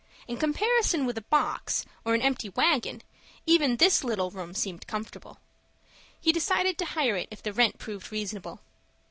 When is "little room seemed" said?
4.03-4.87